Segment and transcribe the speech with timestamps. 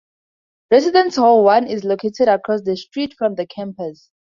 [0.71, 4.09] Residence Hall One is located across the street from the campus.